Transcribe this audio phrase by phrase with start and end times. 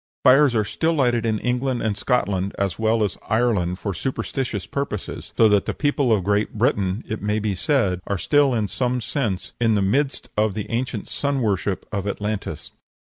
[0.23, 5.31] Fires are still lighted in England and Scotland as well as Ireland for superstitious purposes;
[5.37, 8.99] so that the people of Great Britain, it may be said, are still in some
[8.99, 12.71] sense in the midst of the ancient sun worship of Atlantis.